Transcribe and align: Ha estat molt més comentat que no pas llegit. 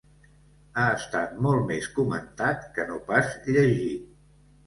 Ha 0.77 0.85
estat 0.93 1.35
molt 1.47 1.67
més 1.71 1.89
comentat 1.99 2.65
que 2.77 2.87
no 2.93 2.97
pas 3.11 3.31
llegit. 3.51 4.09